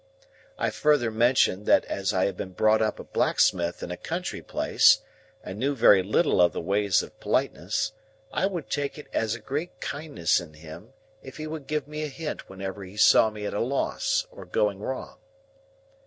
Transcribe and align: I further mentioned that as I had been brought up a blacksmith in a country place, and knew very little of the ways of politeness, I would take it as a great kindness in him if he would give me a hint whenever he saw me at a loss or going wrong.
I 0.57 0.71
further 0.71 1.11
mentioned 1.11 1.67
that 1.67 1.85
as 1.85 2.11
I 2.11 2.25
had 2.25 2.35
been 2.35 2.53
brought 2.53 2.81
up 2.81 2.97
a 2.97 3.03
blacksmith 3.03 3.83
in 3.83 3.91
a 3.91 3.97
country 3.97 4.41
place, 4.41 5.01
and 5.43 5.59
knew 5.59 5.75
very 5.75 6.01
little 6.01 6.41
of 6.41 6.53
the 6.53 6.59
ways 6.59 7.03
of 7.03 7.19
politeness, 7.19 7.91
I 8.33 8.47
would 8.47 8.67
take 8.67 8.97
it 8.97 9.05
as 9.13 9.35
a 9.35 9.39
great 9.39 9.79
kindness 9.79 10.39
in 10.39 10.55
him 10.55 10.93
if 11.21 11.37
he 11.37 11.45
would 11.45 11.67
give 11.67 11.87
me 11.87 12.01
a 12.01 12.07
hint 12.07 12.49
whenever 12.49 12.83
he 12.83 12.97
saw 12.97 13.29
me 13.29 13.45
at 13.45 13.53
a 13.53 13.59
loss 13.61 14.25
or 14.31 14.43
going 14.43 14.79
wrong. 14.79 15.19